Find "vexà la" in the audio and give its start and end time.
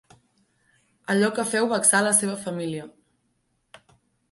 1.75-2.15